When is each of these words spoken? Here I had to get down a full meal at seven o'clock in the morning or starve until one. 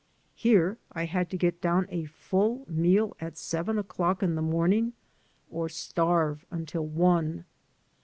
Here 0.33 0.79
I 0.93 1.05
had 1.05 1.29
to 1.29 1.37
get 1.37 1.61
down 1.61 1.85
a 1.91 2.05
full 2.05 2.65
meal 2.67 3.15
at 3.21 3.37
seven 3.37 3.77
o'clock 3.77 4.23
in 4.23 4.33
the 4.33 4.41
morning 4.41 4.93
or 5.51 5.69
starve 5.69 6.43
until 6.51 6.87
one. 6.87 7.45